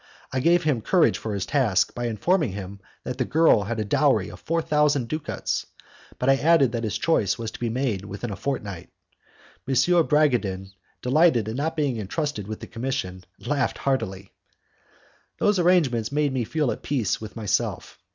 [0.33, 3.85] I gave him courage for his task by informing him that the girl had a
[3.85, 5.67] dowry of four thousand ducats,
[6.17, 8.89] but I added that his choice was to be made within a fortnight.
[9.67, 9.75] M.
[9.75, 10.71] de Bragadin,
[11.03, 14.31] delighted at not being entrusted with the commission, laughed heartily.
[15.37, 17.99] Those arrangements made me feel at peace with myself.